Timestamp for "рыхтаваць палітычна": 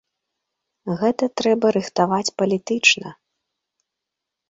1.77-3.17